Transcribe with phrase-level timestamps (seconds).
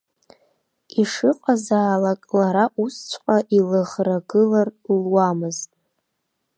[1.01, 4.67] Ишыҟазаалак, лара усҵәҟьа илыӷрагылар
[5.03, 5.69] луамызт.